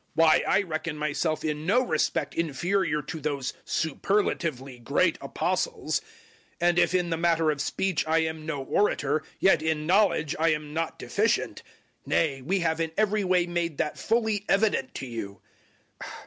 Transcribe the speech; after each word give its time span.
011:005 0.03 0.07
Why, 0.15 0.43
I 0.47 0.61
reckon 0.63 0.97
myself 0.97 1.45
in 1.45 1.67
no 1.67 1.85
respect 1.85 2.33
inferior 2.33 3.03
to 3.03 3.19
those 3.21 3.53
superlatively 3.65 4.79
great 4.79 5.19
Apostles. 5.21 5.99
011:006 6.59 6.59
And 6.69 6.79
if 6.79 6.95
in 6.95 7.09
the 7.11 7.17
matter 7.17 7.51
of 7.51 7.61
speech 7.61 8.07
I 8.07 8.17
am 8.23 8.43
no 8.43 8.63
orator, 8.63 9.21
yet 9.39 9.61
in 9.61 9.85
knowledge 9.85 10.35
I 10.39 10.53
am 10.53 10.73
not 10.73 10.97
deficient. 10.97 11.61
Nay, 12.03 12.41
we 12.41 12.61
have 12.61 12.81
in 12.81 12.91
every 12.97 13.23
way 13.23 13.45
made 13.45 13.77
that 13.77 13.95
fully 13.99 14.43
evident 14.49 14.95
to 14.95 15.05
you. 15.05 15.39